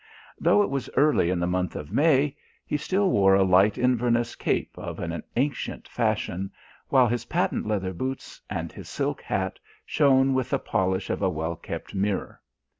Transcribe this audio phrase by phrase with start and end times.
[0.39, 4.33] Though it was early in the month of May, he still wore a light Inverness
[4.35, 6.49] cape of an ancient fashion,
[6.89, 11.29] while his patent leather boots and his silk hat shone with the polish of a
[11.29, 12.41] well kept mirror.